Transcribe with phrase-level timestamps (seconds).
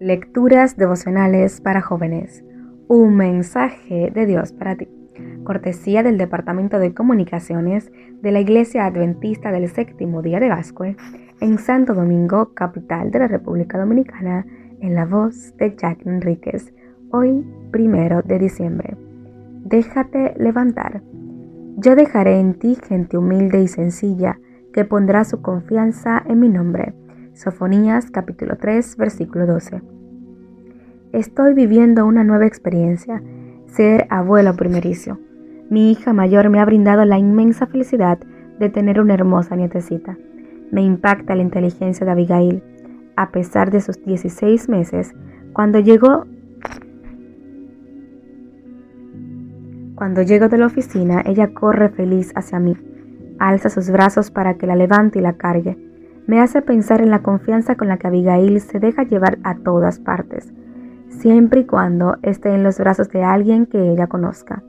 [0.00, 2.42] Lecturas devocionales para jóvenes.
[2.88, 4.88] Un mensaje de Dios para ti.
[5.44, 7.92] Cortesía del Departamento de Comunicaciones
[8.22, 10.96] de la Iglesia Adventista del Séptimo Día de Gascue
[11.42, 14.46] en Santo Domingo, capital de la República Dominicana,
[14.80, 16.72] en la voz de Jack Enríquez,
[17.10, 18.96] hoy primero de diciembre.
[19.66, 21.02] Déjate levantar.
[21.76, 24.38] Yo dejaré en ti gente humilde y sencilla
[24.72, 26.94] que pondrá su confianza en mi nombre
[27.42, 29.80] Sofonías capítulo 3 versículo 12.
[31.12, 33.22] Estoy viviendo una nueva experiencia,
[33.64, 35.18] ser abuelo primerizo.
[35.70, 38.18] Mi hija mayor me ha brindado la inmensa felicidad
[38.58, 40.18] de tener una hermosa nietecita.
[40.70, 42.62] Me impacta la inteligencia de Abigail.
[43.16, 45.14] A pesar de sus 16 meses,
[45.54, 46.26] cuando llegó
[49.94, 52.76] Cuando llego de la oficina, ella corre feliz hacia mí,
[53.38, 55.89] alza sus brazos para que la levante y la cargue
[56.26, 59.98] me hace pensar en la confianza con la que Abigail se deja llevar a todas
[59.98, 60.52] partes,
[61.08, 64.62] siempre y cuando esté en los brazos de alguien que ella conozca.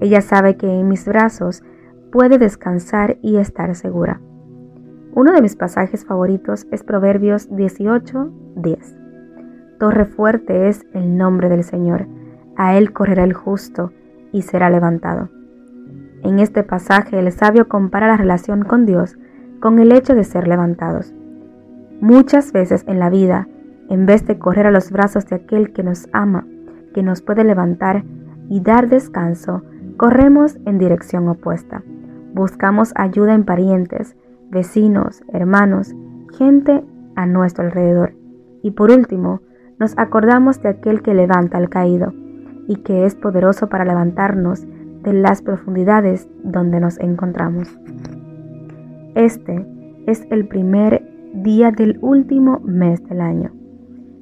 [0.00, 1.62] Ella sabe que en mis brazos
[2.10, 4.20] puede descansar y estar segura.
[5.14, 8.96] Uno de mis pasajes favoritos es Proverbios 18:10.
[9.78, 12.06] Torre fuerte es el nombre del Señor,
[12.56, 13.92] a él correrá el justo
[14.32, 15.28] y será levantado.
[16.22, 19.18] En este pasaje el sabio compara la relación con Dios
[19.62, 21.14] con el hecho de ser levantados.
[22.00, 23.46] Muchas veces en la vida,
[23.88, 26.44] en vez de correr a los brazos de aquel que nos ama,
[26.92, 28.02] que nos puede levantar
[28.48, 29.62] y dar descanso,
[29.96, 31.84] corremos en dirección opuesta.
[32.34, 34.16] Buscamos ayuda en parientes,
[34.50, 35.94] vecinos, hermanos,
[36.36, 36.82] gente
[37.14, 38.14] a nuestro alrededor.
[38.64, 39.42] Y por último,
[39.78, 42.12] nos acordamos de aquel que levanta al caído
[42.66, 44.66] y que es poderoso para levantarnos
[45.04, 47.78] de las profundidades donde nos encontramos.
[49.14, 49.66] Este
[50.06, 53.52] es el primer día del último mes del año,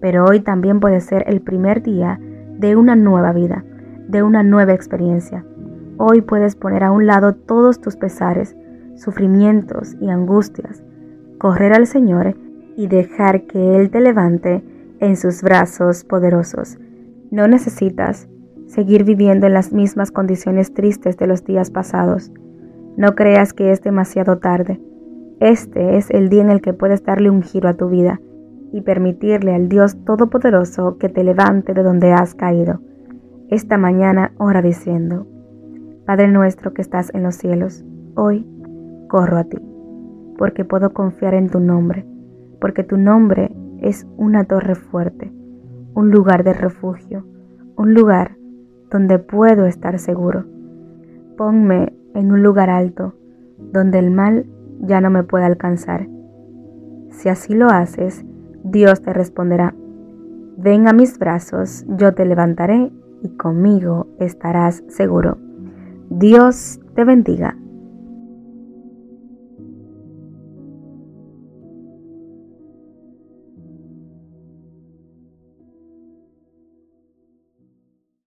[0.00, 2.20] pero hoy también puede ser el primer día
[2.58, 3.64] de una nueva vida,
[4.06, 5.44] de una nueva experiencia.
[5.98, 8.56] Hoy puedes poner a un lado todos tus pesares,
[8.94, 10.84] sufrimientos y angustias,
[11.38, 12.36] correr al Señor
[12.76, 14.62] y dejar que Él te levante
[15.00, 16.78] en sus brazos poderosos.
[17.32, 18.28] No necesitas
[18.68, 22.30] seguir viviendo en las mismas condiciones tristes de los días pasados.
[22.96, 24.80] No creas que es demasiado tarde.
[25.38, 28.20] Este es el día en el que puedes darle un giro a tu vida
[28.72, 32.80] y permitirle al Dios Todopoderoso que te levante de donde has caído.
[33.48, 35.26] Esta mañana ora diciendo,
[36.06, 38.46] Padre nuestro que estás en los cielos, hoy
[39.08, 39.58] corro a ti,
[40.38, 42.06] porque puedo confiar en tu nombre,
[42.60, 45.32] porque tu nombre es una torre fuerte,
[45.94, 47.26] un lugar de refugio,
[47.76, 48.36] un lugar
[48.90, 50.44] donde puedo estar seguro.
[51.36, 53.14] Ponme en un lugar alto,
[53.72, 54.46] donde el mal
[54.80, 56.08] ya no me puede alcanzar.
[57.10, 58.24] Si así lo haces,
[58.64, 59.74] Dios te responderá,
[60.56, 62.90] ven a mis brazos, yo te levantaré
[63.22, 65.38] y conmigo estarás seguro.
[66.10, 67.56] Dios te bendiga.